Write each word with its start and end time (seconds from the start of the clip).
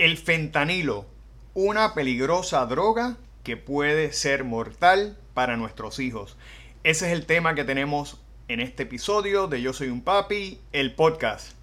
El 0.00 0.16
fentanilo, 0.16 1.04
una 1.52 1.92
peligrosa 1.92 2.64
droga 2.64 3.18
que 3.44 3.58
puede 3.58 4.14
ser 4.14 4.44
mortal 4.44 5.18
para 5.34 5.58
nuestros 5.58 5.98
hijos. 5.98 6.38
Ese 6.84 7.08
es 7.08 7.12
el 7.12 7.26
tema 7.26 7.54
que 7.54 7.64
tenemos 7.64 8.18
en 8.48 8.60
este 8.60 8.84
episodio 8.84 9.46
de 9.46 9.60
Yo 9.60 9.74
Soy 9.74 9.88
un 9.88 10.00
Papi, 10.00 10.58
el 10.72 10.94
podcast. 10.94 11.59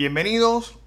Bienvenidos 0.00 0.78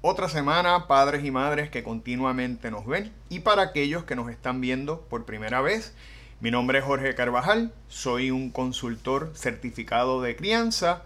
otra 0.00 0.30
semana, 0.30 0.86
padres 0.86 1.22
y 1.26 1.30
madres 1.30 1.68
que 1.68 1.82
continuamente 1.82 2.70
nos 2.70 2.86
ven. 2.86 3.12
Y 3.28 3.40
para 3.40 3.60
aquellos 3.60 4.04
que 4.04 4.16
nos 4.16 4.30
están 4.30 4.62
viendo 4.62 5.02
por 5.10 5.26
primera 5.26 5.60
vez, 5.60 5.94
mi 6.40 6.50
nombre 6.50 6.78
es 6.78 6.84
Jorge 6.86 7.14
Carvajal, 7.14 7.74
soy 7.88 8.30
un 8.30 8.50
consultor 8.50 9.30
certificado 9.34 10.22
de 10.22 10.36
crianza 10.36 11.02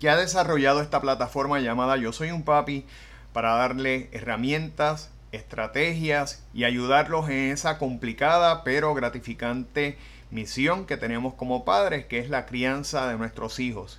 que 0.00 0.10
ha 0.10 0.18
desarrollado 0.18 0.82
esta 0.82 1.00
plataforma 1.00 1.60
llamada 1.60 1.96
Yo 1.96 2.12
Soy 2.12 2.30
un 2.30 2.42
Papi 2.42 2.84
para 3.32 3.54
darle 3.54 4.10
herramientas, 4.12 5.10
estrategias 5.32 6.44
y 6.52 6.64
ayudarlos 6.64 7.30
en 7.30 7.52
esa 7.52 7.78
complicada 7.78 8.64
pero 8.64 8.92
gratificante 8.92 9.96
misión 10.30 10.84
que 10.84 10.98
tenemos 10.98 11.32
como 11.32 11.64
padres, 11.64 12.04
que 12.04 12.18
es 12.18 12.28
la 12.28 12.44
crianza 12.44 13.08
de 13.08 13.16
nuestros 13.16 13.58
hijos 13.60 13.98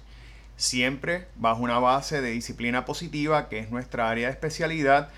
siempre 0.59 1.25
bajo 1.37 1.63
una 1.63 1.79
base 1.79 2.21
de 2.21 2.31
disciplina 2.31 2.83
positiva, 2.83 3.47
que 3.47 3.59
es 3.59 3.71
nuestra 3.71 4.09
área 4.09 4.27
de 4.27 4.33
especialidad, 4.33 5.09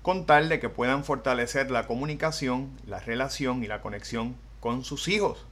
con 0.00 0.24
tal 0.24 0.48
de 0.48 0.58
que 0.58 0.70
puedan 0.70 1.04
fortalecer 1.04 1.70
la 1.70 1.86
comunicación, 1.86 2.70
la 2.86 2.98
relación 2.98 3.62
y 3.62 3.66
la 3.66 3.82
conexión 3.82 4.34
con 4.58 4.82
sus 4.82 5.06
hijos. 5.08 5.46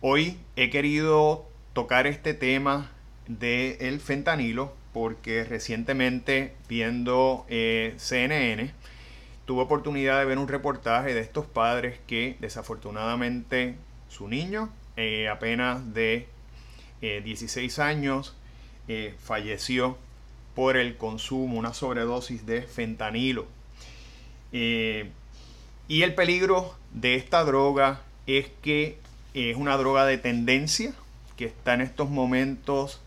Hoy 0.00 0.38
he 0.54 0.70
querido 0.70 1.48
tocar 1.72 2.06
este 2.06 2.34
tema 2.34 2.92
del 3.26 3.76
el 3.80 4.00
fentanilo 4.00 4.72
porque 4.92 5.42
recientemente 5.42 6.54
viendo 6.68 7.44
eh, 7.48 7.94
CNN 7.96 8.70
tuve 9.44 9.62
oportunidad 9.62 10.20
de 10.20 10.24
ver 10.24 10.38
un 10.38 10.46
reportaje 10.46 11.14
de 11.14 11.20
estos 11.20 11.46
padres 11.46 11.98
que 12.06 12.36
desafortunadamente 12.38 13.74
su 14.08 14.28
niño 14.28 14.70
eh, 14.96 15.28
apenas 15.28 15.94
de 15.94 16.28
16 17.24 17.78
años, 17.78 18.34
eh, 18.86 19.14
falleció 19.18 19.96
por 20.54 20.76
el 20.76 20.96
consumo, 20.96 21.58
una 21.58 21.74
sobredosis 21.74 22.46
de 22.46 22.62
fentanilo. 22.62 23.46
Eh, 24.52 25.10
y 25.88 26.02
el 26.02 26.14
peligro 26.14 26.74
de 26.92 27.16
esta 27.16 27.44
droga 27.44 28.02
es 28.26 28.48
que 28.62 28.98
es 29.34 29.56
una 29.56 29.76
droga 29.76 30.06
de 30.06 30.18
tendencia 30.18 30.94
que 31.36 31.46
está 31.46 31.74
en 31.74 31.80
estos 31.80 32.10
momentos 32.10 33.00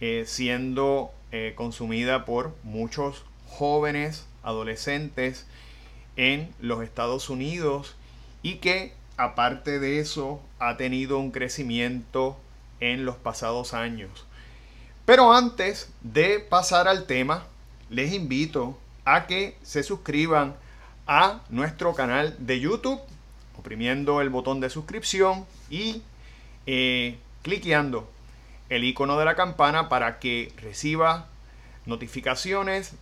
eh, 0.00 0.24
siendo 0.26 1.12
consumida 1.54 2.24
por 2.24 2.56
muchos 2.64 3.24
jóvenes, 3.46 4.26
adolescentes 4.42 5.46
en 6.16 6.52
los 6.60 6.82
Estados 6.82 7.30
Unidos 7.30 7.94
y 8.42 8.56
que 8.56 8.94
aparte 9.16 9.78
de 9.78 10.00
eso 10.00 10.42
ha 10.58 10.76
tenido 10.76 11.20
un 11.20 11.30
crecimiento 11.30 12.36
en 12.80 13.04
los 13.04 13.16
pasados 13.16 13.74
años. 13.74 14.26
Pero 15.04 15.32
antes 15.32 15.90
de 16.02 16.40
pasar 16.40 16.88
al 16.88 17.06
tema, 17.06 17.44
les 17.88 18.12
invito 18.12 18.78
a 19.04 19.26
que 19.26 19.56
se 19.62 19.82
suscriban 19.82 20.54
a 21.06 21.40
nuestro 21.48 21.94
canal 21.94 22.36
de 22.38 22.60
YouTube, 22.60 23.00
oprimiendo 23.58 24.20
el 24.20 24.30
botón 24.30 24.60
de 24.60 24.70
suscripción 24.70 25.44
y 25.68 26.02
eh, 26.66 27.18
cliqueando 27.42 28.08
el 28.68 28.84
icono 28.84 29.18
de 29.18 29.24
la 29.24 29.34
campana 29.34 29.88
para 29.88 30.20
que 30.20 30.52
reciba 30.62 31.26
notificaciones 31.86 32.92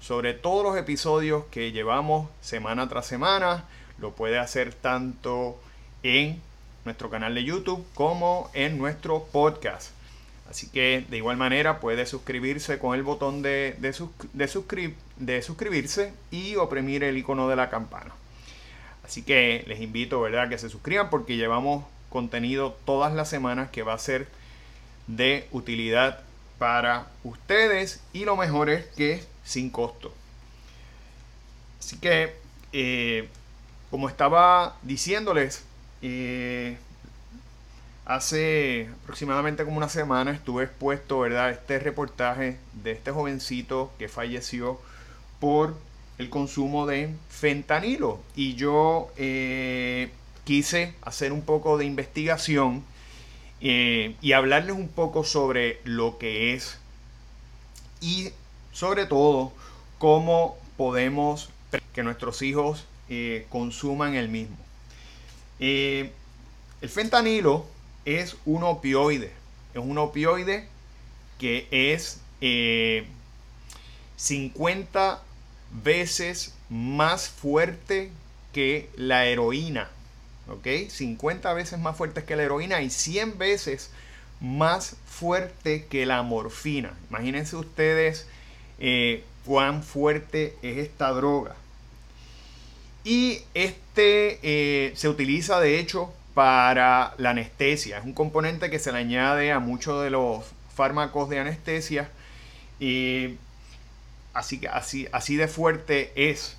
sobre 0.00 0.32
todos 0.32 0.64
los 0.64 0.76
episodios 0.76 1.44
que 1.50 1.72
llevamos 1.72 2.30
semana 2.40 2.88
tras 2.88 3.06
semana. 3.06 3.64
Lo 3.98 4.12
puede 4.12 4.38
hacer 4.38 4.72
tanto 4.72 5.60
en 6.02 6.40
nuestro 6.88 7.10
canal 7.10 7.34
de 7.34 7.44
YouTube 7.44 7.86
como 7.94 8.50
en 8.54 8.78
nuestro 8.78 9.24
podcast. 9.24 9.90
Así 10.50 10.68
que 10.70 11.04
de 11.10 11.18
igual 11.18 11.36
manera 11.36 11.80
puede 11.80 12.06
suscribirse 12.06 12.78
con 12.78 12.94
el 12.96 13.02
botón 13.02 13.42
de, 13.42 13.76
de, 13.78 13.94
de 15.16 15.42
suscribirse 15.42 16.14
y 16.30 16.56
oprimir 16.56 17.04
el 17.04 17.18
icono 17.18 17.46
de 17.46 17.56
la 17.56 17.68
campana. 17.68 18.12
Así 19.04 19.22
que 19.22 19.64
les 19.66 19.80
invito 19.80 20.22
¿verdad? 20.22 20.48
que 20.48 20.56
se 20.56 20.70
suscriban 20.70 21.10
porque 21.10 21.36
llevamos 21.36 21.84
contenido 22.08 22.74
todas 22.86 23.12
las 23.12 23.28
semanas 23.28 23.68
que 23.70 23.82
va 23.82 23.92
a 23.92 23.98
ser 23.98 24.26
de 25.06 25.46
utilidad 25.52 26.20
para 26.58 27.08
ustedes 27.22 28.00
y 28.14 28.24
lo 28.24 28.34
mejor 28.34 28.70
es 28.70 28.86
que 28.86 29.22
sin 29.44 29.68
costo. 29.68 30.14
Así 31.78 31.98
que, 31.98 32.34
eh, 32.72 33.28
como 33.90 34.08
estaba 34.08 34.76
diciéndoles, 34.82 35.64
eh, 36.02 36.76
hace 38.04 38.88
aproximadamente 39.02 39.64
como 39.64 39.76
una 39.76 39.88
semana 39.88 40.30
estuve 40.30 40.64
expuesto, 40.64 41.20
¿verdad? 41.20 41.50
Este 41.50 41.78
reportaje 41.78 42.56
de 42.82 42.92
este 42.92 43.10
jovencito 43.10 43.92
que 43.98 44.08
falleció 44.08 44.80
por 45.40 45.76
el 46.18 46.30
consumo 46.30 46.86
de 46.86 47.14
fentanilo. 47.28 48.20
Y 48.34 48.54
yo 48.54 49.10
eh, 49.16 50.10
quise 50.44 50.94
hacer 51.02 51.32
un 51.32 51.42
poco 51.42 51.78
de 51.78 51.84
investigación 51.84 52.84
eh, 53.60 54.14
y 54.20 54.32
hablarles 54.32 54.76
un 54.76 54.88
poco 54.88 55.24
sobre 55.24 55.80
lo 55.84 56.18
que 56.18 56.54
es 56.54 56.78
y 58.00 58.30
sobre 58.72 59.06
todo 59.06 59.52
cómo 59.98 60.56
podemos 60.76 61.50
que 61.92 62.02
nuestros 62.04 62.42
hijos 62.42 62.84
consuman 63.50 64.14
el 64.14 64.28
mismo. 64.28 64.67
El 65.58 66.12
fentanilo 66.88 67.66
es 68.04 68.36
un 68.44 68.62
opioide. 68.62 69.32
Es 69.74 69.80
un 69.82 69.98
opioide 69.98 70.68
que 71.38 71.66
es 71.70 72.20
50 74.16 75.12
eh, 75.12 75.16
veces 75.82 76.54
más 76.68 77.28
fuerte 77.28 78.10
que 78.52 78.88
la 78.96 79.26
heroína. 79.26 79.88
¿Ok? 80.48 80.66
50 80.88 81.52
veces 81.52 81.78
más 81.78 81.96
fuerte 81.96 82.24
que 82.24 82.36
la 82.36 82.44
heroína 82.44 82.80
y 82.80 82.90
100 82.90 83.36
veces 83.38 83.90
más 84.40 84.96
fuerte 85.06 85.86
que 85.86 86.06
la 86.06 86.22
morfina. 86.22 86.94
Imagínense 87.10 87.56
ustedes 87.56 88.26
eh, 88.78 89.24
cuán 89.44 89.82
fuerte 89.82 90.56
es 90.62 90.78
esta 90.78 91.10
droga. 91.10 91.56
Y 93.08 93.40
este 93.54 94.38
eh, 94.42 94.92
se 94.94 95.08
utiliza 95.08 95.60
de 95.60 95.78
hecho 95.80 96.12
para 96.34 97.14
la 97.16 97.30
anestesia. 97.30 97.96
Es 97.96 98.04
un 98.04 98.12
componente 98.12 98.68
que 98.68 98.78
se 98.78 98.92
le 98.92 98.98
añade 98.98 99.50
a 99.50 99.60
muchos 99.60 100.02
de 100.04 100.10
los 100.10 100.44
fármacos 100.76 101.30
de 101.30 101.38
anestesia. 101.38 102.10
Y 102.78 103.36
así, 104.34 104.60
así, 104.70 105.08
así 105.10 105.36
de 105.36 105.48
fuerte 105.48 106.12
es. 106.16 106.58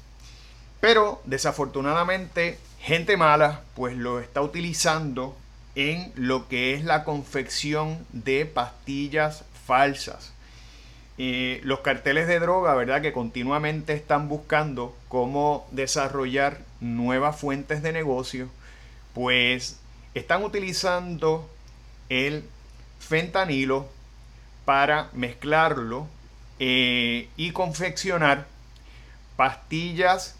Pero 0.79 1.21
desafortunadamente 1.25 2.57
gente 2.79 3.15
mala 3.15 3.61
pues 3.75 3.95
lo 3.95 4.19
está 4.19 4.41
utilizando 4.41 5.37
en 5.75 6.11
lo 6.15 6.47
que 6.47 6.73
es 6.73 6.83
la 6.83 7.03
confección 7.03 8.07
de 8.11 8.47
pastillas 8.47 9.43
falsas. 9.67 10.33
Los 11.63 11.81
carteles 11.81 12.27
de 12.27 12.39
droga, 12.39 12.73
¿verdad? 12.75 13.01
Que 13.01 13.11
continuamente 13.11 13.91
están 13.93 14.29
buscando 14.29 14.95
cómo 15.09 15.67
desarrollar 15.71 16.61
nuevas 16.79 17.37
fuentes 17.37 17.83
de 17.83 17.91
negocio, 17.91 18.49
pues 19.13 19.79
están 20.13 20.43
utilizando 20.43 21.49
el 22.07 22.43
fentanilo 22.99 23.87
para 24.65 25.09
mezclarlo 25.13 26.07
eh, 26.59 27.29
y 27.37 27.51
confeccionar 27.51 28.47
pastillas 29.35 30.35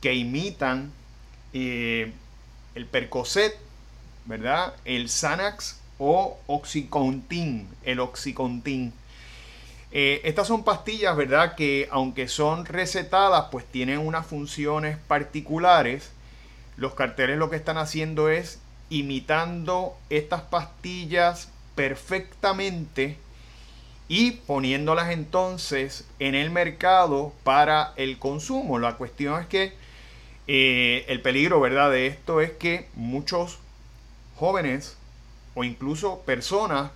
que 0.00 0.14
imitan 0.14 0.92
eh, 1.52 2.12
el 2.74 2.86
Percocet, 2.86 3.58
¿verdad? 4.26 4.74
El 4.84 5.08
Xanax 5.08 5.80
o 5.98 6.38
Oxycontin, 6.46 7.68
el 7.82 8.00
Oxycontin. 8.00 8.92
Eh, 9.98 10.20
estas 10.24 10.46
son 10.46 10.62
pastillas, 10.62 11.16
¿verdad? 11.16 11.54
Que 11.54 11.88
aunque 11.90 12.28
son 12.28 12.66
recetadas, 12.66 13.46
pues 13.50 13.64
tienen 13.64 13.98
unas 13.98 14.26
funciones 14.26 14.98
particulares 14.98 16.10
los 16.76 16.92
carteles 16.92 17.38
lo 17.38 17.48
que 17.48 17.56
están 17.56 17.78
haciendo 17.78 18.28
es 18.28 18.60
imitando 18.90 19.96
estas 20.10 20.42
pastillas 20.42 21.48
perfectamente 21.74 23.16
y 24.08 24.32
poniéndolas 24.32 25.10
entonces 25.10 26.06
en 26.18 26.34
el 26.34 26.50
mercado 26.50 27.32
para 27.42 27.94
el 27.96 28.18
consumo. 28.18 28.78
La 28.78 28.96
cuestión 28.96 29.40
es 29.40 29.46
que 29.46 29.72
eh, 30.46 31.06
el 31.08 31.22
peligro, 31.22 31.58
¿verdad?, 31.58 31.90
de 31.90 32.06
esto 32.06 32.42
es 32.42 32.50
que 32.50 32.86
muchos 32.94 33.58
jóvenes 34.36 34.98
o 35.54 35.64
incluso 35.64 36.20
personas 36.26 36.90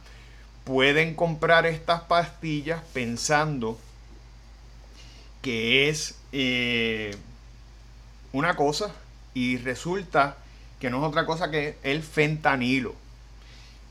pueden 0.64 1.14
comprar 1.14 1.66
estas 1.66 2.02
pastillas 2.02 2.82
pensando 2.92 3.78
que 5.42 5.88
es 5.88 6.16
eh, 6.32 7.16
una 8.32 8.56
cosa 8.56 8.92
y 9.34 9.56
resulta 9.58 10.36
que 10.78 10.90
no 10.90 10.98
es 10.98 11.08
otra 11.08 11.26
cosa 11.26 11.50
que 11.50 11.76
el 11.82 12.02
fentanilo. 12.02 12.94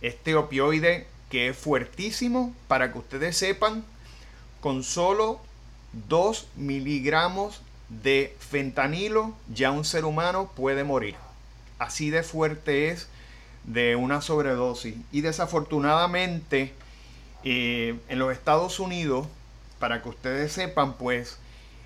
Este 0.01 0.35
opioide 0.35 1.07
que 1.29 1.49
es 1.49 1.57
fuertísimo, 1.57 2.55
para 2.67 2.91
que 2.91 2.97
ustedes 2.97 3.37
sepan, 3.37 3.83
con 4.61 4.83
solo 4.83 5.39
2 6.07 6.47
miligramos 6.55 7.61
de 7.89 8.35
fentanilo 8.39 9.33
ya 9.53 9.71
un 9.71 9.85
ser 9.85 10.05
humano 10.05 10.51
puede 10.55 10.83
morir. 10.83 11.15
Así 11.77 12.09
de 12.09 12.23
fuerte 12.23 12.89
es 12.89 13.07
de 13.69 13.95
una 13.95 14.21
sobredosis. 14.21 14.95
Y 15.11 15.21
desafortunadamente 15.21 16.73
eh, 17.43 17.97
en 18.09 18.19
los 18.19 18.33
Estados 18.33 18.79
Unidos, 18.79 19.27
para 19.77 20.01
que 20.01 20.09
ustedes 20.09 20.51
sepan, 20.51 20.93
pues 20.93 21.37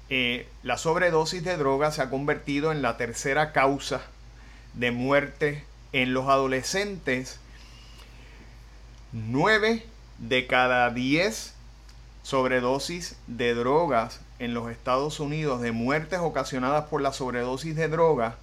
eh, 0.09 0.47
la 0.63 0.77
sobredosis 0.77 1.43
de 1.43 1.57
drogas 1.57 1.95
se 1.95 2.01
ha 2.01 2.09
convertido 2.09 2.71
en 2.71 2.81
la 2.81 2.95
tercera 2.97 3.51
causa 3.51 4.01
de 4.73 4.91
muerte 4.91 5.65
en 5.91 6.13
los 6.13 6.29
adolescentes. 6.29 7.39
9 9.11 9.85
de 10.19 10.47
cada 10.47 10.89
10 10.89 11.53
sobredosis 12.23 13.17
de 13.27 13.53
drogas 13.53 14.21
en 14.39 14.53
los 14.53 14.71
Estados 14.71 15.19
Unidos 15.19 15.61
de 15.61 15.73
muertes 15.73 16.19
ocasionadas 16.19 16.85
por 16.85 17.01
la 17.01 17.11
sobredosis 17.11 17.75
de 17.75 17.89
drogas 17.89 18.35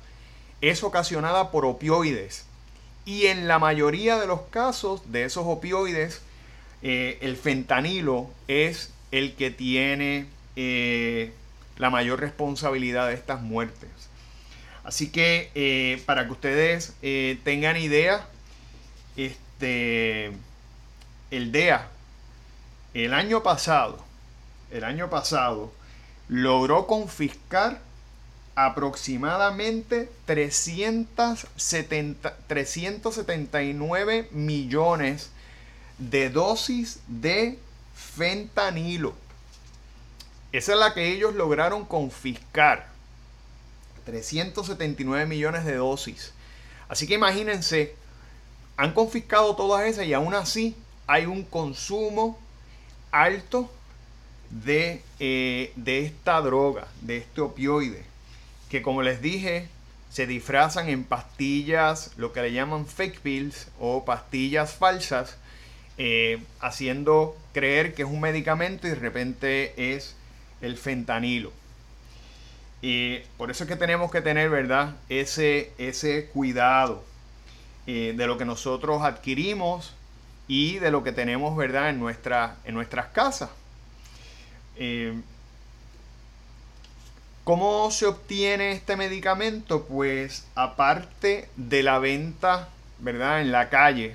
es 0.60 0.84
ocasionada 0.84 1.50
por 1.50 1.64
opioides. 1.64 2.44
Y 3.04 3.26
en 3.26 3.48
la 3.48 3.58
mayoría 3.58 4.18
de 4.18 4.26
los 4.26 4.42
casos 4.42 5.10
de 5.10 5.24
esos 5.24 5.44
opioides, 5.46 6.22
eh, 6.82 7.18
el 7.22 7.36
fentanilo 7.36 8.30
es 8.48 8.92
el 9.10 9.34
que 9.34 9.50
tiene 9.50 10.26
eh, 10.56 11.32
la 11.76 11.90
mayor 11.90 12.20
responsabilidad 12.20 13.08
de 13.08 13.14
estas 13.14 13.42
muertes. 13.42 13.90
Así 14.84 15.10
que 15.10 15.50
eh, 15.54 16.02
para 16.06 16.26
que 16.26 16.32
ustedes 16.32 16.94
tengan 17.44 17.76
idea, 17.76 18.26
este, 19.16 20.32
el 21.30 21.52
DEA, 21.52 21.88
el 22.94 23.14
año 23.14 23.42
pasado, 23.42 24.04
el 24.70 24.84
año 24.84 25.10
pasado, 25.10 25.72
logró 26.28 26.86
confiscar 26.86 27.80
aproximadamente 28.66 30.10
370, 30.26 32.36
379 32.46 34.28
millones 34.32 35.30
de 35.98 36.28
dosis 36.30 37.00
de 37.06 37.58
fentanilo. 37.94 39.14
Esa 40.52 40.72
es 40.72 40.78
la 40.78 40.92
que 40.94 41.12
ellos 41.12 41.34
lograron 41.34 41.86
confiscar. 41.86 42.88
379 44.04 45.26
millones 45.26 45.64
de 45.64 45.76
dosis. 45.76 46.32
Así 46.88 47.06
que 47.06 47.14
imagínense, 47.14 47.94
han 48.76 48.92
confiscado 48.92 49.56
todas 49.56 49.86
esas 49.86 50.04
y 50.06 50.12
aún 50.12 50.34
así 50.34 50.76
hay 51.06 51.24
un 51.26 51.44
consumo 51.44 52.36
alto 53.10 53.70
de, 54.50 55.02
eh, 55.18 55.72
de 55.76 56.04
esta 56.04 56.40
droga, 56.40 56.88
de 57.00 57.16
este 57.18 57.40
opioide 57.40 58.09
que 58.70 58.82
como 58.82 59.02
les 59.02 59.20
dije, 59.20 59.68
se 60.10 60.26
disfrazan 60.26 60.88
en 60.88 61.04
pastillas, 61.04 62.12
lo 62.16 62.32
que 62.32 62.42
le 62.42 62.52
llaman 62.52 62.86
fake 62.86 63.20
pills 63.20 63.68
o 63.78 64.04
pastillas 64.04 64.72
falsas, 64.74 65.36
eh, 65.98 66.42
haciendo 66.60 67.36
creer 67.52 67.94
que 67.94 68.02
es 68.02 68.08
un 68.08 68.20
medicamento 68.20 68.86
y 68.86 68.90
de 68.90 68.96
repente 68.96 69.94
es 69.94 70.16
el 70.62 70.76
fentanilo. 70.76 71.52
Y 72.80 73.18
por 73.36 73.50
eso 73.50 73.64
es 73.64 73.68
que 73.68 73.76
tenemos 73.76 74.10
que 74.10 74.22
tener, 74.22 74.48
¿verdad? 74.48 74.96
Ese, 75.08 75.72
ese 75.76 76.26
cuidado 76.26 77.04
eh, 77.86 78.14
de 78.16 78.26
lo 78.26 78.38
que 78.38 78.44
nosotros 78.44 79.02
adquirimos 79.02 79.94
y 80.48 80.78
de 80.78 80.90
lo 80.90 81.04
que 81.04 81.12
tenemos, 81.12 81.56
¿verdad? 81.56 81.90
En, 81.90 81.98
nuestra, 81.98 82.56
en 82.64 82.74
nuestras 82.74 83.06
casas. 83.08 83.50
Eh, 84.76 85.12
¿Cómo 87.50 87.90
se 87.90 88.06
obtiene 88.06 88.70
este 88.70 88.94
medicamento? 88.94 89.84
Pues 89.84 90.46
aparte 90.54 91.48
de 91.56 91.82
la 91.82 91.98
venta, 91.98 92.68
¿verdad? 93.00 93.40
En 93.40 93.50
la 93.50 93.70
calle, 93.70 94.14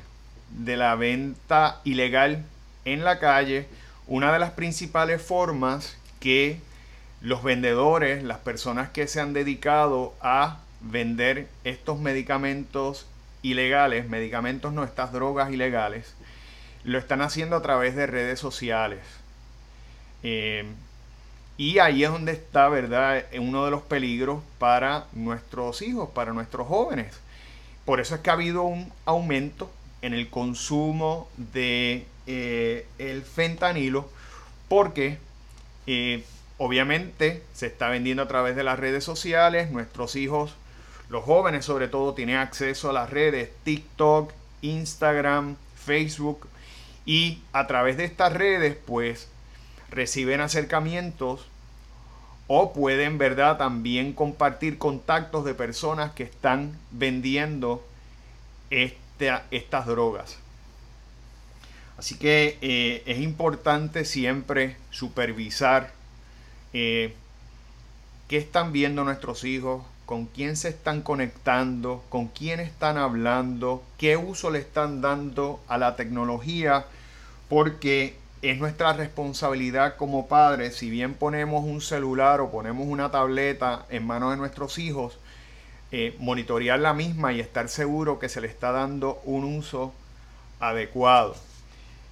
de 0.51 0.77
la 0.77 0.95
venta 0.95 1.81
ilegal 1.83 2.45
en 2.85 3.03
la 3.03 3.19
calle, 3.19 3.67
una 4.07 4.31
de 4.31 4.39
las 4.39 4.51
principales 4.51 5.21
formas 5.21 5.97
que 6.21 6.61
los 7.19 7.43
vendedores, 7.43 8.23
las 8.23 8.37
personas 8.37 8.89
que 8.91 9.05
se 9.05 9.19
han 9.19 9.33
dedicado 9.33 10.13
a 10.21 10.59
vender 10.79 11.49
estos 11.65 11.99
medicamentos 11.99 13.05
ilegales, 13.41 14.07
medicamentos 14.07 14.71
no 14.71 14.85
estas 14.85 15.11
drogas 15.11 15.51
ilegales, 15.51 16.15
lo 16.85 16.97
están 16.97 17.21
haciendo 17.21 17.57
a 17.57 17.61
través 17.61 17.97
de 17.97 18.07
redes 18.07 18.39
sociales. 18.39 19.01
Eh, 20.23 20.63
y 21.57 21.79
ahí 21.79 22.03
es 22.03 22.11
donde 22.11 22.33
está, 22.33 22.67
¿verdad?, 22.69 23.25
uno 23.39 23.65
de 23.65 23.71
los 23.71 23.81
peligros 23.81 24.43
para 24.59 25.07
nuestros 25.13 25.81
hijos, 25.81 26.09
para 26.09 26.33
nuestros 26.33 26.67
jóvenes. 26.67 27.13
Por 27.85 27.99
eso 27.99 28.15
es 28.15 28.21
que 28.21 28.29
ha 28.29 28.33
habido 28.33 28.63
un 28.63 28.91
aumento 29.05 29.71
en 30.01 30.13
el 30.13 30.29
consumo 30.29 31.29
de 31.37 32.05
eh, 32.27 32.85
el 32.97 33.23
fentanilo, 33.23 34.09
porque 34.67 35.17
eh, 35.87 36.23
obviamente 36.57 37.43
se 37.53 37.67
está 37.67 37.89
vendiendo 37.89 38.23
a 38.23 38.27
través 38.27 38.55
de 38.55 38.63
las 38.63 38.79
redes 38.79 39.03
sociales. 39.03 39.71
Nuestros 39.71 40.15
hijos, 40.15 40.55
los 41.09 41.23
jóvenes 41.23 41.63
sobre 41.63 41.87
todo, 41.87 42.13
tienen 42.13 42.37
acceso 42.37 42.89
a 42.89 42.93
las 42.93 43.09
redes 43.09 43.49
TikTok, 43.63 44.33
Instagram, 44.62 45.55
Facebook, 45.75 46.47
y 47.05 47.39
a 47.53 47.67
través 47.67 47.97
de 47.97 48.05
estas 48.05 48.33
redes, 48.33 48.75
pues 48.85 49.29
reciben 49.89 50.42
acercamientos 50.42 51.48
o 52.48 52.74
pueden, 52.74 53.18
¿verdad?, 53.18 53.58
también 53.58 54.13
compartir 54.13 54.77
contactos 54.77 55.46
de 55.46 55.54
personas 55.54 56.12
que 56.13 56.24
están 56.24 56.77
vendiendo 56.92 57.86
estas 58.70 59.86
drogas. 59.88 60.38
Así 61.98 62.15
que 62.18 62.58
eh, 62.62 63.04
es 63.06 63.20
importante 63.20 64.06
siempre 64.06 64.75
supervisar 64.92 65.92
eh, 66.74 67.13
qué 68.27 68.38
están 68.38 68.74
viendo 68.74 69.04
nuestros 69.04 69.44
hijos, 69.44 69.84
con 70.06 70.25
quién 70.25 70.56
se 70.56 70.70
están 70.70 71.01
conectando, 71.01 72.04
con 72.10 72.27
quién 72.27 72.60
están 72.60 72.98
hablando, 72.98 73.84
qué 73.98 74.18
uso 74.18 74.51
le 74.51 74.60
están 74.60 75.01
dando 75.01 75.63
a 75.68 75.77
la 75.77 75.96
tecnología, 75.96 76.86
porque 77.50 78.15
es 78.49 78.59
nuestra 78.59 78.93
responsabilidad 78.93 79.95
como 79.95 80.27
padres, 80.27 80.75
si 80.75 80.89
bien 80.89 81.13
ponemos 81.13 81.63
un 81.63 81.81
celular 81.81 82.41
o 82.41 82.51
ponemos 82.51 82.85
una 82.87 83.09
tableta 83.09 83.85
en 83.89 84.05
manos 84.05 84.31
de 84.31 84.37
nuestros 84.37 84.77
hijos, 84.77 85.17
eh, 85.91 86.15
monitorear 86.19 86.79
la 86.79 86.93
misma 86.93 87.33
y 87.33 87.39
estar 87.39 87.69
seguro 87.69 88.19
que 88.19 88.29
se 88.29 88.41
le 88.41 88.47
está 88.47 88.71
dando 88.71 89.21
un 89.23 89.45
uso 89.45 89.93
adecuado. 90.59 91.35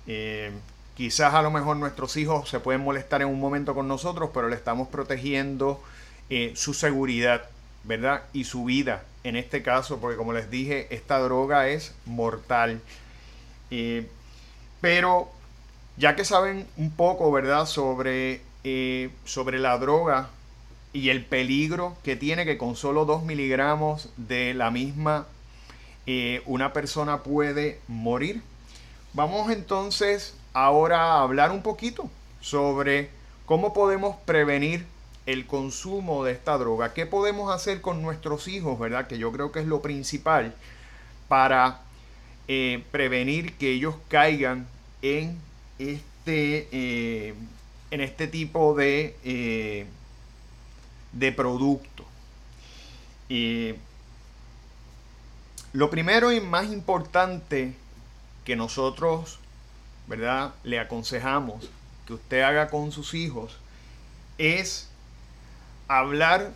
Eh, 0.07 0.51
quizás 0.95 1.33
a 1.33 1.41
lo 1.41 1.51
mejor 1.51 1.77
nuestros 1.77 2.15
hijos 2.17 2.49
se 2.49 2.59
pueden 2.59 2.81
molestar 2.81 3.21
en 3.21 3.27
un 3.27 3.39
momento 3.39 3.75
con 3.75 3.87
nosotros, 3.87 4.29
pero 4.33 4.49
le 4.49 4.55
estamos 4.55 4.87
protegiendo 4.87 5.83
eh, 6.29 6.53
su 6.55 6.73
seguridad, 6.73 7.49
¿verdad? 7.83 8.23
Y 8.33 8.45
su 8.45 8.65
vida 8.65 9.03
en 9.23 9.35
este 9.35 9.61
caso, 9.61 9.99
porque 9.99 10.17
como 10.17 10.33
les 10.33 10.49
dije, 10.49 10.87
esta 10.89 11.19
droga 11.19 11.67
es 11.67 11.93
mortal. 12.05 12.81
pero 14.81 15.29
ya 15.97 16.15
que 16.15 16.25
saben 16.25 16.67
un 16.77 16.91
poco, 16.91 17.31
¿verdad?, 17.31 17.65
sobre, 17.65 18.41
eh, 18.63 19.11
sobre 19.25 19.59
la 19.59 19.77
droga 19.77 20.29
y 20.93 21.09
el 21.09 21.25
peligro 21.25 21.97
que 22.03 22.15
tiene 22.15 22.45
que 22.45 22.57
con 22.57 22.75
solo 22.75 23.05
2 23.05 23.23
miligramos 23.23 24.09
de 24.17 24.53
la 24.53 24.71
misma 24.71 25.25
eh, 26.05 26.41
una 26.45 26.73
persona 26.73 27.23
puede 27.23 27.79
morir. 27.87 28.41
Vamos 29.13 29.51
entonces 29.51 30.35
ahora 30.53 31.13
a 31.13 31.21
hablar 31.21 31.51
un 31.51 31.61
poquito 31.61 32.09
sobre 32.41 33.09
cómo 33.45 33.73
podemos 33.73 34.15
prevenir 34.25 34.85
el 35.25 35.45
consumo 35.45 36.23
de 36.23 36.33
esta 36.33 36.57
droga. 36.57 36.93
¿Qué 36.93 37.05
podemos 37.05 37.53
hacer 37.53 37.81
con 37.81 38.01
nuestros 38.01 38.47
hijos, 38.47 38.77
verdad? 38.77 39.07
Que 39.07 39.17
yo 39.17 39.31
creo 39.31 39.51
que 39.51 39.61
es 39.61 39.65
lo 39.65 39.81
principal 39.81 40.53
para 41.27 41.79
eh, 42.47 42.83
prevenir 42.91 43.53
que 43.53 43.71
ellos 43.71 43.95
caigan 44.09 44.67
en 45.01 45.39
este, 45.79 46.67
eh, 46.71 47.33
en 47.91 48.01
este 48.01 48.27
tipo 48.27 48.75
de, 48.75 49.15
eh, 49.23 49.85
de 51.11 51.31
producto. 51.31 52.05
lo 55.73 55.89
primero 55.89 56.31
y 56.31 56.39
más 56.39 56.71
importante 56.71 57.73
que 58.45 58.55
nosotros, 58.55 59.39
¿verdad? 60.07 60.53
Le 60.63 60.79
aconsejamos 60.79 61.69
que 62.05 62.13
usted 62.13 62.41
haga 62.41 62.69
con 62.69 62.91
sus 62.91 63.13
hijos 63.15 63.57
es 64.37 64.89
hablar 65.87 66.51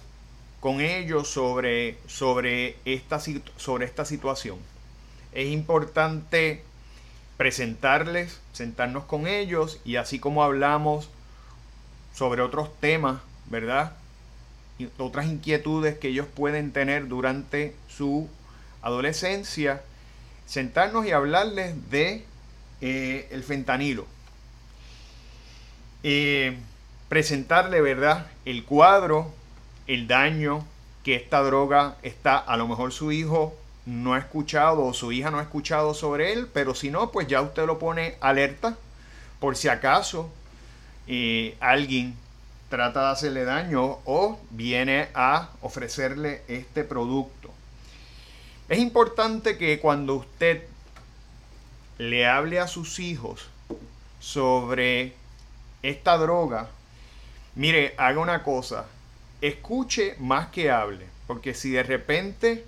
con 0.59 0.81
ellos 0.81 1.29
sobre, 1.29 1.97
sobre, 2.07 2.77
esta, 2.85 3.19
sobre 3.57 3.85
esta 3.85 4.05
situación. 4.05 4.57
Es 5.31 5.47
importante 5.47 6.63
presentarles, 7.37 8.39
sentarnos 8.51 9.05
con 9.05 9.27
ellos 9.27 9.79
y 9.85 9.95
así 9.95 10.19
como 10.19 10.43
hablamos 10.43 11.09
sobre 12.13 12.41
otros 12.41 12.69
temas, 12.79 13.21
¿verdad? 13.45 13.93
Otras 14.97 15.27
inquietudes 15.27 15.97
que 15.97 16.09
ellos 16.09 16.27
pueden 16.27 16.71
tener 16.71 17.07
durante 17.07 17.75
su 17.87 18.27
adolescencia, 18.81 19.81
sentarnos 20.47 21.05
y 21.05 21.11
hablarles 21.11 21.89
de 21.89 22.25
eh, 22.81 23.27
el 23.31 23.43
fentanilo. 23.43 24.07
Eh, 26.03 26.57
presentarle, 27.09 27.81
¿verdad? 27.81 28.27
El 28.45 28.63
cuadro, 28.63 29.31
el 29.87 30.07
daño 30.07 30.65
que 31.03 31.15
esta 31.15 31.41
droga 31.41 31.97
está, 32.01 32.37
a 32.37 32.57
lo 32.57 32.67
mejor 32.67 32.91
su 32.91 33.11
hijo 33.11 33.55
no 33.87 34.13
ha 34.13 34.19
escuchado 34.19 34.85
o 34.85 34.93
su 34.93 35.13
hija 35.13 35.31
no 35.31 35.39
ha 35.39 35.43
escuchado 35.43 35.93
sobre 35.93 36.33
él, 36.33 36.47
pero 36.53 36.75
si 36.75 36.91
no, 36.91 37.09
pues 37.11 37.27
ya 37.27 37.41
usted 37.41 37.65
lo 37.65 37.79
pone 37.79 38.17
alerta 38.19 38.75
por 39.39 39.55
si 39.55 39.69
acaso 39.69 40.29
alguien 41.61 42.13
trata 42.69 43.05
de 43.05 43.11
hacerle 43.11 43.45
daño 43.45 43.99
o 44.03 44.39
viene 44.49 45.07
a 45.13 45.51
ofrecerle 45.61 46.41
este 46.49 46.83
producto. 46.83 47.49
Es 48.67 48.79
importante 48.79 49.57
que 49.57 49.79
cuando 49.79 50.15
usted 50.15 50.63
le 51.97 52.27
hable 52.27 52.59
a 52.59 52.67
sus 52.67 52.99
hijos 52.99 53.47
sobre 54.19 55.13
esta 55.81 56.17
droga, 56.17 56.67
mire, 57.55 57.95
haga 57.97 58.19
una 58.19 58.43
cosa, 58.43 58.85
escuche 59.39 60.17
más 60.19 60.47
que 60.49 60.69
hable, 60.69 61.05
porque 61.25 61.53
si 61.53 61.69
de 61.69 61.83
repente 61.83 62.65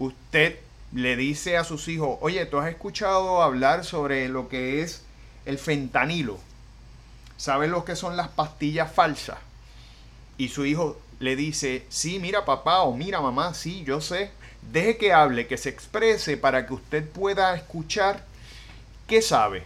usted 0.00 0.58
le 0.92 1.14
dice 1.14 1.56
a 1.56 1.62
sus 1.62 1.86
hijos, 1.86 2.18
oye, 2.20 2.44
tú 2.46 2.58
has 2.58 2.68
escuchado 2.68 3.42
hablar 3.42 3.84
sobre 3.84 4.28
lo 4.28 4.48
que 4.48 4.82
es 4.82 5.04
el 5.46 5.58
fentanilo, 5.58 6.38
¿sabes 7.36 7.70
lo 7.70 7.84
que 7.84 7.94
son 7.94 8.16
las 8.16 8.28
pastillas 8.28 8.92
falsas? 8.92 9.38
Y 10.36 10.48
su 10.48 10.66
hijo 10.66 10.98
le 11.20 11.36
dice, 11.36 11.84
sí, 11.90 12.18
mira 12.18 12.44
papá 12.44 12.82
o 12.82 12.96
mira 12.96 13.20
mamá, 13.20 13.54
sí, 13.54 13.84
yo 13.84 14.00
sé. 14.00 14.30
Deje 14.72 14.96
que 14.96 15.12
hable, 15.12 15.46
que 15.46 15.58
se 15.58 15.68
exprese 15.68 16.36
para 16.36 16.66
que 16.66 16.74
usted 16.74 17.08
pueda 17.08 17.54
escuchar 17.54 18.24
qué 19.06 19.22
sabe. 19.22 19.64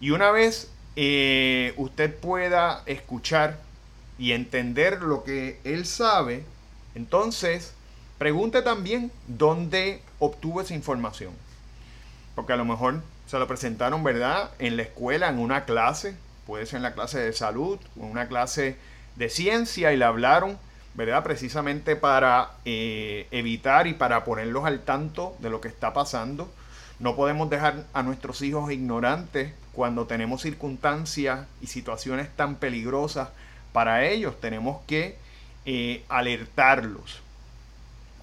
Y 0.00 0.10
una 0.10 0.30
vez 0.30 0.70
eh, 0.96 1.74
usted 1.76 2.14
pueda 2.14 2.82
escuchar 2.86 3.58
y 4.18 4.32
entender 4.32 5.02
lo 5.02 5.24
que 5.24 5.60
él 5.64 5.86
sabe, 5.86 6.44
entonces 6.94 7.74
pregunte 8.24 8.62
también 8.62 9.12
dónde 9.26 10.00
obtuvo 10.18 10.62
esa 10.62 10.72
información. 10.72 11.34
Porque 12.34 12.54
a 12.54 12.56
lo 12.56 12.64
mejor 12.64 13.02
se 13.26 13.38
lo 13.38 13.46
presentaron, 13.46 14.02
¿verdad? 14.02 14.50
En 14.58 14.78
la 14.78 14.84
escuela, 14.84 15.28
en 15.28 15.38
una 15.38 15.66
clase, 15.66 16.16
puede 16.46 16.64
ser 16.64 16.78
en 16.78 16.84
la 16.84 16.94
clase 16.94 17.18
de 17.18 17.34
salud 17.34 17.78
o 18.00 18.02
en 18.02 18.10
una 18.10 18.26
clase 18.26 18.78
de 19.16 19.28
ciencia 19.28 19.92
y 19.92 19.98
le 19.98 20.06
hablaron, 20.06 20.56
¿verdad? 20.94 21.22
Precisamente 21.22 21.96
para 21.96 22.52
eh, 22.64 23.28
evitar 23.30 23.86
y 23.88 23.92
para 23.92 24.24
ponerlos 24.24 24.64
al 24.64 24.80
tanto 24.84 25.36
de 25.40 25.50
lo 25.50 25.60
que 25.60 25.68
está 25.68 25.92
pasando. 25.92 26.50
No 27.00 27.16
podemos 27.16 27.50
dejar 27.50 27.84
a 27.92 28.02
nuestros 28.02 28.40
hijos 28.40 28.72
ignorantes 28.72 29.52
cuando 29.74 30.06
tenemos 30.06 30.40
circunstancias 30.40 31.46
y 31.60 31.66
situaciones 31.66 32.34
tan 32.34 32.54
peligrosas 32.54 33.28
para 33.74 34.06
ellos. 34.06 34.40
Tenemos 34.40 34.80
que 34.86 35.18
eh, 35.66 36.02
alertarlos. 36.08 37.22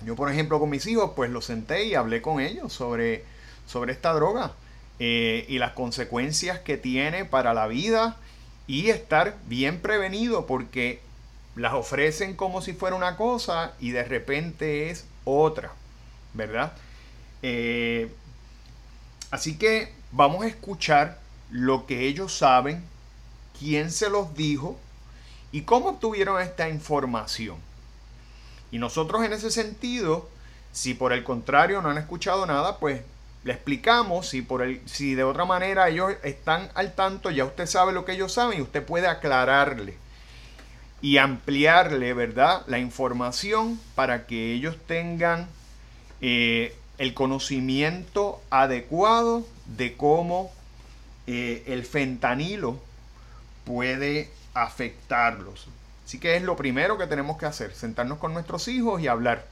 Yo, 0.06 0.16
por 0.16 0.32
ejemplo, 0.32 0.60
con 0.60 0.70
mis 0.70 0.86
hijos, 0.88 1.12
pues 1.16 1.30
los 1.30 1.46
senté 1.46 1.86
y 1.86 1.96
hablé 1.96 2.22
con 2.22 2.40
ellos 2.40 2.74
sobre, 2.74 3.24
sobre 3.68 3.94
esta 3.94 4.14
droga 4.14 4.54
eh, 5.00 5.46
y 5.48 5.60
las 5.60 5.74
consecuencias 5.74 6.60
que 6.60 6.78
tiene 6.78 7.26
para 7.26 7.54
la 7.54 7.68
vida 7.68 8.18
y 8.68 8.90
estar 8.90 9.36
bien 9.48 9.82
prevenido 9.82 10.46
porque 10.46 11.02
las 11.56 11.74
ofrecen 11.74 12.36
como 12.36 12.62
si 12.62 12.74
fuera 12.74 12.96
una 12.96 13.18
cosa 13.18 13.74
y 13.80 13.92
de 13.92 14.04
repente 14.04 14.90
es 14.90 15.06
otra, 15.26 15.74
¿verdad? 16.34 16.74
Eh, 17.42 18.12
así 19.32 19.58
que 19.58 19.94
vamos 20.12 20.44
a 20.44 20.48
escuchar 20.48 21.20
lo 21.50 21.86
que 21.86 22.08
ellos 22.08 22.34
saben, 22.34 22.84
quién 23.60 23.92
se 23.92 24.10
los 24.10 24.34
dijo 24.36 24.80
y 25.52 25.62
cómo 25.64 25.90
obtuvieron 25.90 26.42
esta 26.42 26.70
información. 26.70 27.58
Y 28.72 28.80
nosotros 28.80 29.24
en 29.24 29.34
ese 29.34 29.52
sentido, 29.52 30.30
si 30.72 30.94
por 30.94 31.14
el 31.14 31.24
contrario 31.24 31.82
no 31.82 31.90
han 31.90 31.98
escuchado 31.98 32.46
nada, 32.46 32.78
pues 32.78 33.02
le 33.44 33.54
explicamos 33.54 34.30
si 34.30 34.42
por 34.42 34.62
el 34.62 34.82
si 34.86 35.16
de 35.16 35.24
otra 35.24 35.46
manera 35.46 35.90
ellos 35.90 36.14
están 36.24 36.70
al 36.76 36.94
tanto, 36.94 37.32
ya 37.32 37.46
usted 37.46 37.66
sabe 37.66 37.92
lo 37.92 38.06
que 38.06 38.14
ellos 38.14 38.34
saben 38.34 38.60
y 38.60 38.62
usted 38.62 38.84
puede 38.84 39.08
aclararle 39.08 39.96
y 41.02 41.18
ampliarle, 41.18 42.14
¿verdad? 42.14 42.62
La 42.68 42.80
información 42.80 43.80
para 43.96 44.28
que 44.28 44.54
ellos 44.54 44.78
tengan 44.88 45.48
eh, 46.22 46.76
el 47.00 47.16
conocimiento 47.16 48.40
adecuado 48.52 49.46
de 49.66 49.98
cómo 49.98 50.52
eh, 51.26 51.64
el 51.66 51.84
fentanilo 51.86 52.80
puede 53.66 54.30
afectarlos. 54.54 55.68
Así 56.12 56.20
que 56.20 56.36
es 56.36 56.44
lo 56.44 56.58
primero 56.58 56.98
que 56.98 57.08
tenemos 57.08 57.38
que 57.38 57.46
hacer, 57.46 57.74
sentarnos 57.74 58.18
con 58.18 58.34
nuestros 58.34 58.68
hijos 58.68 59.02
y 59.02 59.08
hablar, 59.08 59.48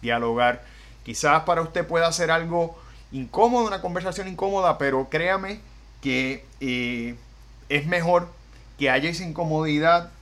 dialogar. 0.00 0.62
Quizás 1.04 1.42
para 1.42 1.60
usted 1.60 1.84
pueda 1.84 2.12
ser 2.12 2.30
algo 2.30 2.78
incómodo, 3.10 3.66
una 3.66 3.80
conversación 3.80 4.28
incómoda, 4.28 4.78
pero 4.78 5.08
créame 5.10 5.58
que 6.00 6.44
eh, 6.60 7.16
es 7.68 7.86
mejor 7.88 8.28
que 8.78 8.90
haya 8.90 9.10
esa 9.10 9.24
incomodidad 9.24 10.12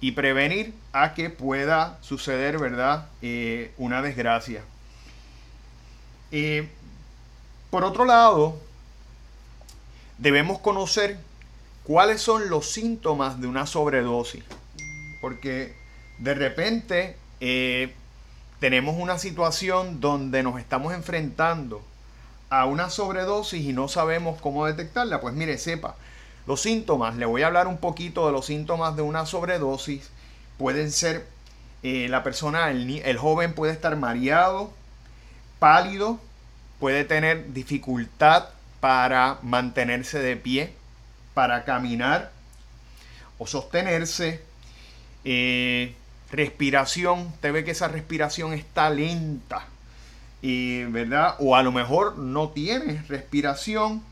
y 0.00 0.12
prevenir 0.12 0.74
a 0.92 1.12
que 1.12 1.28
pueda 1.28 1.98
suceder, 2.02 2.60
¿verdad? 2.60 3.08
Eh, 3.20 3.74
una 3.78 4.00
desgracia. 4.00 4.62
por 7.68 7.82
otro 7.82 8.04
lado, 8.04 8.60
debemos 10.18 10.60
conocer 10.60 11.18
cuáles 11.82 12.22
son 12.22 12.48
los 12.48 12.70
síntomas 12.70 13.40
de 13.40 13.48
una 13.48 13.66
sobredosis. 13.66 14.44
Porque 15.22 15.74
de 16.18 16.34
repente 16.34 17.16
eh, 17.40 17.94
tenemos 18.60 18.96
una 18.98 19.18
situación 19.18 20.00
donde 20.00 20.42
nos 20.42 20.60
estamos 20.60 20.92
enfrentando 20.92 21.82
a 22.50 22.66
una 22.66 22.90
sobredosis 22.90 23.64
y 23.64 23.72
no 23.72 23.88
sabemos 23.88 24.38
cómo 24.42 24.66
detectarla. 24.66 25.22
Pues 25.22 25.32
mire, 25.32 25.56
sepa, 25.56 25.96
los 26.46 26.60
síntomas, 26.60 27.16
le 27.16 27.24
voy 27.24 27.42
a 27.42 27.46
hablar 27.46 27.66
un 27.66 27.78
poquito 27.78 28.26
de 28.26 28.32
los 28.32 28.44
síntomas 28.44 28.94
de 28.94 29.02
una 29.02 29.24
sobredosis. 29.24 30.10
Pueden 30.58 30.92
ser, 30.92 31.26
eh, 31.82 32.08
la 32.10 32.22
persona, 32.22 32.70
el 32.70 33.16
joven 33.16 33.54
puede 33.54 33.72
estar 33.72 33.96
mareado, 33.96 34.70
pálido, 35.58 36.20
puede 36.78 37.04
tener 37.04 37.52
dificultad 37.54 38.48
para 38.80 39.38
mantenerse 39.42 40.18
de 40.18 40.36
pie, 40.36 40.74
para 41.34 41.64
caminar 41.64 42.32
o 43.38 43.46
sostenerse. 43.46 44.42
Eh, 45.24 45.94
respiración, 46.30 47.26
usted 47.34 47.52
ve 47.52 47.64
que 47.64 47.72
esa 47.72 47.88
respiración 47.88 48.52
está 48.52 48.90
lenta, 48.90 49.66
y, 50.40 50.84
¿verdad? 50.84 51.36
O 51.38 51.54
a 51.54 51.62
lo 51.62 51.72
mejor 51.72 52.18
no 52.18 52.48
tiene 52.48 53.02
respiración 53.08 54.02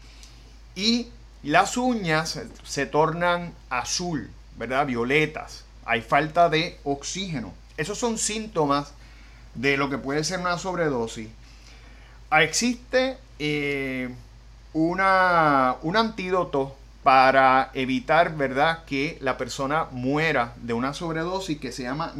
y 0.76 1.08
las 1.42 1.76
uñas 1.76 2.40
se 2.62 2.86
tornan 2.86 3.52
azul, 3.70 4.30
¿verdad? 4.56 4.86
Violetas. 4.86 5.64
Hay 5.84 6.02
falta 6.02 6.48
de 6.48 6.78
oxígeno. 6.84 7.52
Esos 7.76 7.98
son 7.98 8.18
síntomas 8.18 8.92
de 9.54 9.76
lo 9.76 9.90
que 9.90 9.98
puede 9.98 10.22
ser 10.22 10.38
una 10.38 10.58
sobredosis. 10.58 11.28
Existe 12.30 13.18
eh, 13.38 14.10
una, 14.72 15.76
un 15.82 15.96
antídoto 15.96 16.76
para 17.02 17.70
evitar, 17.74 18.36
¿verdad?, 18.36 18.84
que 18.84 19.18
la 19.20 19.38
persona 19.38 19.86
muera 19.90 20.54
de 20.56 20.74
una 20.74 20.92
sobredosis 20.92 21.58
que 21.58 21.72
se 21.72 21.84
llama 21.84 22.12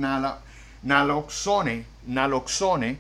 naloxone, 0.82 1.84
naloxone 2.06 2.99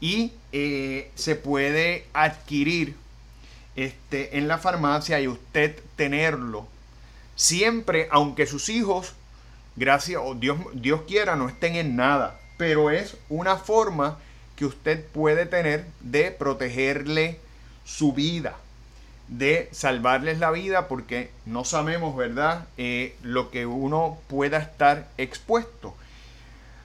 y 0.00 0.32
eh, 0.52 1.10
se 1.14 1.34
puede 1.34 2.06
adquirir 2.12 2.94
este, 3.74 4.38
en 4.38 4.46
la 4.46 4.58
farmacia 4.58 5.20
y 5.20 5.26
usted 5.26 5.80
tenerlo 5.96 6.68
siempre, 7.34 8.08
aunque 8.10 8.46
sus 8.46 8.68
hijos, 8.68 9.14
gracias 9.74 10.20
o 10.24 10.34
Dios, 10.34 10.58
Dios 10.74 11.02
quiera, 11.08 11.36
no 11.36 11.48
estén 11.48 11.74
en 11.74 11.96
nada, 11.96 12.38
pero 12.56 12.90
es 12.90 13.16
una 13.28 13.56
forma 13.56 14.18
que 14.54 14.64
usted 14.64 15.04
puede 15.06 15.44
tener 15.44 15.86
de 16.00 16.30
protegerle 16.30 17.40
su 17.84 18.12
vida 18.12 18.56
de 19.28 19.68
salvarles 19.72 20.38
la 20.38 20.50
vida 20.50 20.88
porque 20.88 21.30
no 21.46 21.64
sabemos, 21.64 22.16
¿verdad?, 22.16 22.66
eh, 22.76 23.16
lo 23.22 23.50
que 23.50 23.66
uno 23.66 24.18
pueda 24.28 24.58
estar 24.58 25.08
expuesto. 25.18 25.94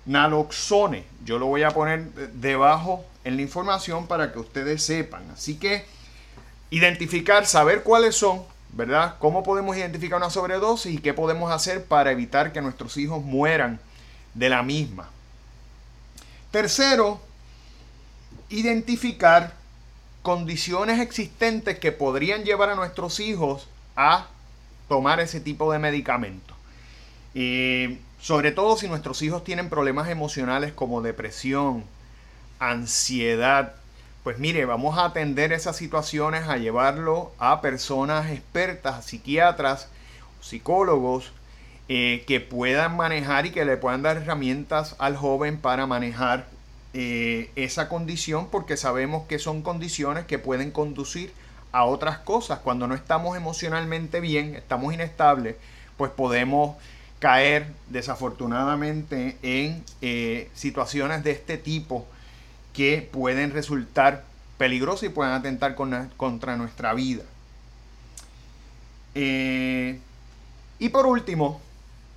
Naloxone, 0.05 1.05
yo 1.23 1.37
lo 1.37 1.45
voy 1.45 1.63
a 1.63 1.71
poner 1.71 2.11
debajo 2.33 3.05
en 3.23 3.35
la 3.35 3.43
información 3.43 4.07
para 4.07 4.31
que 4.31 4.39
ustedes 4.39 4.83
sepan. 4.83 5.23
Así 5.31 5.57
que 5.57 5.85
identificar, 6.71 7.45
saber 7.45 7.83
cuáles 7.83 8.15
son, 8.15 8.41
¿verdad? 8.73 9.15
¿Cómo 9.19 9.43
podemos 9.43 9.77
identificar 9.77 10.17
una 10.17 10.31
sobredosis 10.31 10.93
y 10.93 10.97
qué 10.97 11.13
podemos 11.13 11.51
hacer 11.51 11.85
para 11.85 12.11
evitar 12.11 12.51
que 12.51 12.61
nuestros 12.61 12.97
hijos 12.97 13.23
mueran 13.23 13.79
de 14.33 14.49
la 14.49 14.63
misma? 14.63 15.09
Tercero, 16.49 17.21
identificar 18.49 19.53
condiciones 20.21 20.99
existentes 20.99 21.79
que 21.79 21.91
podrían 21.91 22.43
llevar 22.43 22.69
a 22.69 22.75
nuestros 22.75 23.19
hijos 23.19 23.67
a 23.95 24.27
tomar 24.87 25.19
ese 25.19 25.39
tipo 25.39 25.71
de 25.71 25.79
medicamento. 25.79 26.53
Y 27.33 27.97
sobre 28.19 28.51
todo 28.51 28.77
si 28.77 28.87
nuestros 28.87 29.21
hijos 29.21 29.43
tienen 29.43 29.69
problemas 29.69 30.09
emocionales 30.09 30.73
como 30.73 31.01
depresión, 31.01 31.83
ansiedad, 32.59 33.75
pues 34.23 34.37
mire, 34.37 34.65
vamos 34.65 34.97
a 34.97 35.05
atender 35.05 35.51
esas 35.51 35.75
situaciones, 35.75 36.47
a 36.47 36.57
llevarlo 36.57 37.31
a 37.39 37.61
personas 37.61 38.29
expertas, 38.29 39.05
psiquiatras, 39.05 39.87
psicólogos, 40.41 41.31
eh, 41.89 42.23
que 42.27 42.39
puedan 42.39 42.95
manejar 42.95 43.47
y 43.47 43.51
que 43.51 43.65
le 43.65 43.77
puedan 43.77 44.03
dar 44.03 44.17
herramientas 44.17 44.95
al 44.99 45.17
joven 45.17 45.57
para 45.57 45.87
manejar 45.87 46.45
eh, 46.93 47.51
esa 47.55 47.87
condición 47.87 48.47
porque 48.49 48.77
sabemos 48.77 49.27
que 49.27 49.39
son 49.39 49.61
condiciones 49.61 50.25
que 50.25 50.39
pueden 50.39 50.71
conducir 50.71 51.31
a 51.71 51.85
otras 51.85 52.19
cosas. 52.19 52.59
Cuando 52.59 52.87
no 52.87 52.95
estamos 52.95 53.37
emocionalmente 53.37 54.19
bien, 54.19 54.55
estamos 54.55 54.93
inestables, 54.93 55.55
pues 55.97 56.11
podemos 56.11 56.75
caer 57.19 57.67
desafortunadamente 57.89 59.37
en 59.43 59.83
eh, 60.01 60.49
situaciones 60.53 61.23
de 61.23 61.31
este 61.31 61.57
tipo 61.57 62.07
que 62.73 63.07
pueden 63.11 63.51
resultar 63.51 64.23
peligrosas 64.57 65.03
y 65.03 65.09
pueden 65.09 65.33
atentar 65.33 65.75
contra 65.75 66.57
nuestra 66.57 66.93
vida. 66.93 67.23
Eh, 69.15 69.99
y 70.79 70.89
por 70.89 71.05
último, 71.05 71.61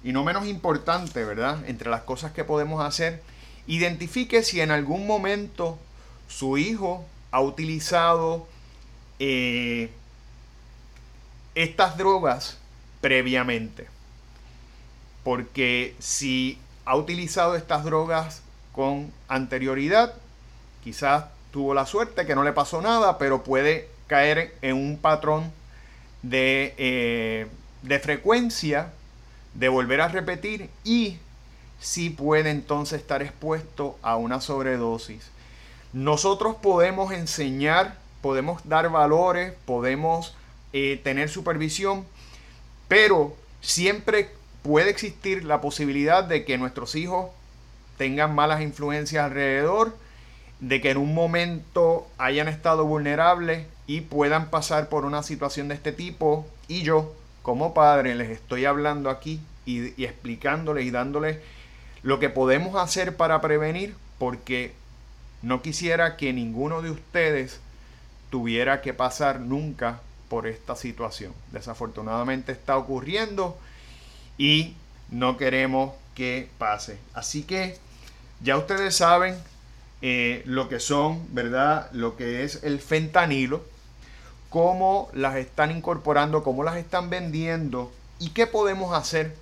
y 0.03 0.13
no 0.13 0.25
menos 0.25 0.47
importante, 0.47 1.25
¿verdad? 1.25 1.59
Entre 1.67 1.91
las 1.91 2.03
cosas 2.03 2.33
que 2.33 2.45
podemos 2.45 2.85
hacer, 2.85 3.23
Identifique 3.67 4.43
si 4.43 4.61
en 4.61 4.71
algún 4.71 5.07
momento 5.07 5.79
su 6.29 6.59
hijo 6.59 7.05
ha 7.31 7.41
utilizado 7.41 8.47
eh, 9.19 9.91
estas 11.55 11.97
drogas 11.97 12.59
previamente. 13.01 13.89
Porque 15.23 15.95
si 15.99 16.59
ha 16.85 16.97
utilizado 16.97 17.57
estas 17.57 17.85
drogas 17.85 18.43
con 18.73 19.13
anterioridad, 19.29 20.15
quizás 20.83 21.27
tuvo 21.51 21.73
la 21.73 21.87
suerte 21.87 22.27
que 22.27 22.35
no 22.35 22.45
le 22.45 22.53
pasó 22.53 22.83
nada, 22.83 23.17
pero 23.17 23.43
puede 23.43 23.89
caer 24.07 24.55
en 24.61 24.77
un 24.77 24.99
patrón 24.99 25.51
de, 26.23 26.75
eh, 26.77 27.47
de 27.83 27.99
frecuencia, 28.01 28.93
de 29.55 29.69
volver 29.69 30.01
a 30.01 30.09
repetir 30.09 30.69
y 30.83 31.19
sí 31.81 32.11
puede 32.11 32.51
entonces 32.51 33.01
estar 33.01 33.23
expuesto 33.23 33.99
a 34.03 34.17
una 34.17 34.41
sobredosis. 34.41 35.31
Nosotros 35.93 36.57
podemos 36.57 37.13
enseñar, 37.13 37.99
podemos 38.21 38.67
dar 38.69 38.91
valores, 38.91 39.55
podemos 39.65 40.35
eh, 40.73 41.01
tener 41.05 41.29
supervisión, 41.29 42.05
pero 42.89 43.37
siempre 43.61 44.31
puede 44.63 44.91
existir 44.91 45.45
la 45.45 45.61
posibilidad 45.61 46.25
de 46.25 46.45
que 46.45 46.59
nuestros 46.59 46.95
hijos 46.95 47.31
tengan 47.97 48.35
malas 48.35 48.61
influencias 48.63 49.25
alrededor, 49.25 49.97
de 50.59 50.81
que 50.81 50.91
en 50.91 50.97
un 50.97 51.15
momento 51.15 52.09
hayan 52.19 52.49
estado 52.49 52.87
vulnerables 52.87 53.67
y 53.87 54.01
puedan 54.01 54.51
pasar 54.51 54.89
por 54.89 55.05
una 55.05 55.23
situación 55.23 55.69
de 55.69 55.75
este 55.75 55.93
tipo. 55.93 56.47
Y 56.67 56.83
yo, 56.83 57.15
como 57.43 57.75
padre, 57.75 58.15
les 58.15 58.31
estoy 58.31 58.65
hablando 58.65 59.11
aquí 59.11 59.41
y, 59.67 60.01
y 60.01 60.07
explicándoles 60.07 60.87
y 60.87 60.91
dándoles 60.91 61.39
lo 62.05 62.21
que 62.21 62.29
podemos 62.29 62.77
hacer 62.77 63.17
para 63.17 63.41
prevenir, 63.41 63.97
porque 64.19 64.75
no 65.43 65.63
quisiera 65.63 66.17
que 66.17 66.33
ninguno 66.33 66.83
de 66.83 66.91
ustedes 66.91 67.61
tuviera 68.31 68.83
que 68.83 68.93
pasar 68.93 69.41
nunca 69.41 70.01
por 70.29 70.47
esta 70.47 70.77
situación. 70.77 71.33
Desafortunadamente 71.51 72.53
está 72.53 72.77
ocurriendo 72.77 73.57
y 74.37 74.75
no 75.11 75.39
queremos 75.39 75.95
que 76.15 76.51
pase. 76.59 76.99
Así 77.15 77.43
que 77.43 77.79
ya 78.43 78.59
ustedes 78.59 78.95
saben 78.95 79.37
eh, 80.03 80.43
lo 80.45 80.69
que 80.69 80.81
son, 80.81 81.23
¿verdad? 81.35 81.91
Lo 81.93 82.17
que 82.17 82.45
es 82.45 82.63
el 82.65 82.81
fentanilo, 82.81 83.65
cómo 84.51 85.09
las 85.15 85.37
están 85.37 85.71
incorporando, 85.71 86.45
cómo 86.45 86.65
las 86.65 86.77
están 86.77 87.09
vendiendo 87.09 87.91
y 88.19 88.31
qué 88.31 88.47
podemos 88.47 88.95
hacer 88.95 89.35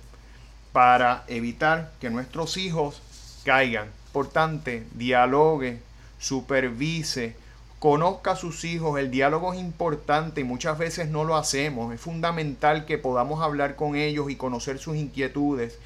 para 0.73 1.23
evitar 1.27 1.91
que 2.01 2.09
nuestros 2.09 2.57
hijos 2.57 3.01
caigan. 3.45 3.87
Por 4.11 4.27
tanto, 4.29 4.71
dialogue, 4.95 5.79
supervise, 6.19 7.35
conozca 7.79 8.31
a 8.31 8.35
sus 8.35 8.63
hijos. 8.63 8.99
El 8.99 9.11
diálogo 9.11 9.53
es 9.53 9.59
importante 9.59 10.41
y 10.41 10.43
muchas 10.43 10.77
veces 10.77 11.09
no 11.09 11.23
lo 11.23 11.35
hacemos. 11.35 11.93
Es 11.93 12.01
fundamental 12.01 12.85
que 12.85 12.97
podamos 12.97 13.41
hablar 13.41 13.75
con 13.75 13.95
ellos 13.95 14.29
y 14.29 14.35
conocer 14.35 14.79
sus 14.79 14.95
inquietudes. 14.95 15.77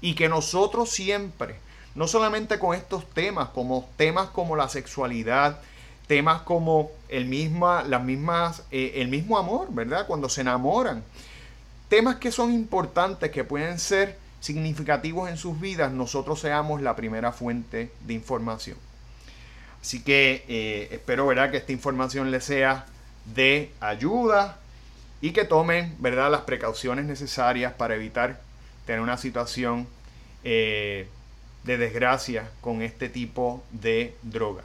Y 0.00 0.14
que 0.14 0.28
nosotros 0.28 0.90
siempre, 0.90 1.56
no 1.94 2.08
solamente 2.08 2.58
con 2.58 2.74
estos 2.74 3.08
temas, 3.10 3.50
como 3.50 3.88
temas 3.96 4.28
como 4.30 4.56
la 4.56 4.68
sexualidad, 4.68 5.58
temas 6.06 6.42
como 6.42 6.90
el, 7.08 7.26
misma, 7.26 7.82
las 7.82 8.02
mismas, 8.02 8.62
eh, 8.70 8.92
el 8.96 9.08
mismo 9.08 9.36
amor, 9.36 9.68
¿verdad? 9.70 10.06
Cuando 10.06 10.28
se 10.28 10.40
enamoran. 10.40 11.04
Temas 11.88 12.16
que 12.16 12.30
son 12.30 12.52
importantes, 12.54 13.30
que 13.30 13.44
pueden 13.44 13.78
ser 13.78 14.19
significativos 14.40 15.28
en 15.28 15.36
sus 15.36 15.60
vidas, 15.60 15.92
nosotros 15.92 16.40
seamos 16.40 16.82
la 16.82 16.96
primera 16.96 17.32
fuente 17.32 17.90
de 18.06 18.14
información. 18.14 18.76
Así 19.80 20.02
que 20.02 20.44
eh, 20.48 20.88
espero 20.90 21.26
¿verdad? 21.26 21.50
que 21.50 21.58
esta 21.58 21.72
información 21.72 22.30
les 22.30 22.44
sea 22.44 22.86
de 23.34 23.70
ayuda 23.80 24.58
y 25.20 25.32
que 25.32 25.44
tomen 25.44 25.94
¿verdad? 25.98 26.30
las 26.30 26.42
precauciones 26.42 27.04
necesarias 27.04 27.72
para 27.74 27.94
evitar 27.94 28.40
tener 28.86 29.00
una 29.00 29.16
situación 29.16 29.86
eh, 30.44 31.06
de 31.64 31.76
desgracia 31.76 32.50
con 32.60 32.82
este 32.82 33.08
tipo 33.08 33.62
de 33.70 34.14
droga. 34.22 34.62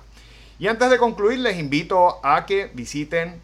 Y 0.57 0.67
antes 0.67 0.89
de 0.89 0.97
concluir, 0.97 1.39
les 1.39 1.59
invito 1.59 2.25
a 2.25 2.45
que 2.45 2.71
visiten 2.73 3.41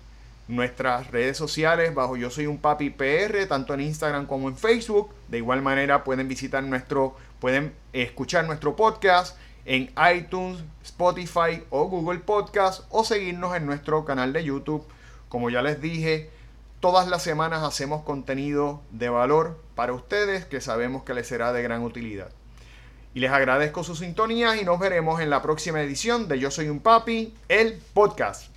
nuestras 0.51 1.09
redes 1.11 1.37
sociales 1.37 1.95
bajo 1.95 2.17
Yo 2.17 2.29
Soy 2.29 2.45
un 2.45 2.57
Papi 2.57 2.89
PR, 2.89 3.45
tanto 3.47 3.73
en 3.73 3.79
Instagram 3.79 4.25
como 4.25 4.49
en 4.49 4.57
Facebook. 4.57 5.09
De 5.29 5.37
igual 5.37 5.61
manera 5.61 6.03
pueden 6.03 6.27
visitar 6.27 6.61
nuestro, 6.61 7.15
pueden 7.39 7.73
escuchar 7.93 8.45
nuestro 8.45 8.75
podcast 8.75 9.37
en 9.63 9.93
iTunes, 10.13 10.61
Spotify 10.83 11.63
o 11.69 11.85
Google 11.85 12.19
Podcast 12.19 12.83
o 12.89 13.05
seguirnos 13.05 13.55
en 13.55 13.65
nuestro 13.65 14.03
canal 14.03 14.33
de 14.33 14.43
YouTube. 14.43 14.85
Como 15.29 15.49
ya 15.49 15.61
les 15.61 15.79
dije, 15.79 16.29
todas 16.81 17.07
las 17.07 17.23
semanas 17.23 17.63
hacemos 17.63 18.03
contenido 18.03 18.81
de 18.91 19.07
valor 19.07 19.57
para 19.75 19.93
ustedes 19.93 20.45
que 20.45 20.59
sabemos 20.59 21.03
que 21.03 21.13
les 21.13 21.27
será 21.27 21.53
de 21.53 21.63
gran 21.63 21.81
utilidad. 21.81 22.29
Y 23.13 23.21
les 23.21 23.31
agradezco 23.31 23.85
su 23.85 23.95
sintonía 23.95 24.59
y 24.61 24.65
nos 24.65 24.79
veremos 24.79 25.21
en 25.21 25.29
la 25.29 25.41
próxima 25.41 25.81
edición 25.81 26.27
de 26.27 26.39
Yo 26.39 26.51
Soy 26.51 26.67
un 26.67 26.81
Papi, 26.81 27.33
el 27.47 27.81
podcast. 27.93 28.50